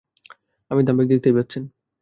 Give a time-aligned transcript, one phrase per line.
[0.71, 1.63] আমি দাম্ভিক, দেখতেই পাচ্ছেন।